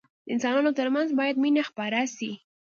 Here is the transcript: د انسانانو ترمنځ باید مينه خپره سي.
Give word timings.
د 0.25 0.27
انسانانو 0.33 0.71
ترمنځ 0.79 1.09
باید 1.19 1.35
مينه 1.43 1.63
خپره 1.69 1.99
سي. 2.15 2.31